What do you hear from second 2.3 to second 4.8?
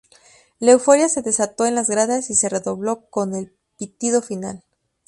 y se redobló con el pitido final.